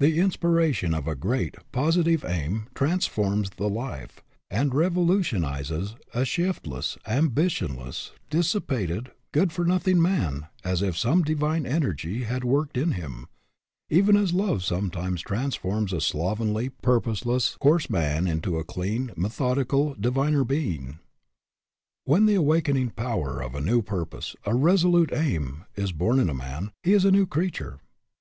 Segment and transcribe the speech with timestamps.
[0.00, 6.98] The inspiration of a great, positive aim transforms the life and revolutionizes a shift less,
[7.06, 13.28] ambitionless, dissipated, good for nothing man as if some divine energy had worked in him
[13.88, 20.42] even as love sometimes transforms a slovenly, purposeless, coarse man into a clean, methodical, diviner
[20.42, 20.98] being.
[22.04, 26.28] When the awakening power of a new pur pose, a resolute aim, is born in
[26.28, 27.78] a man, he is a new creature.